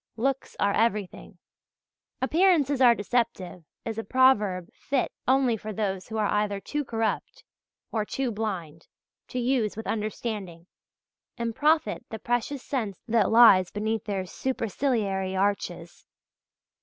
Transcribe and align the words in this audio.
Looks 0.17 0.55
are 0.59 0.73
everything. 0.73 1.37
"Appearances 2.23 2.81
are 2.81 2.95
deceptive," 2.95 3.63
is 3.85 3.99
a 3.99 4.03
proverb 4.03 4.69
fit 4.73 5.11
only 5.27 5.55
for 5.55 5.71
those 5.71 6.07
who 6.07 6.17
are 6.17 6.25
either 6.25 6.59
too 6.59 6.83
corrupt 6.83 7.43
or 7.91 8.03
too 8.03 8.31
blind 8.31 8.87
to 9.27 9.37
use 9.37 9.77
with 9.77 9.85
understanding 9.85 10.65
and 11.37 11.55
profit 11.55 12.03
the 12.09 12.17
precious 12.17 12.63
sense 12.63 12.97
that 13.07 13.29
lies 13.29 13.69
beneath 13.69 14.05
their 14.05 14.25
superciliary 14.25 15.35
arches. 15.35 16.07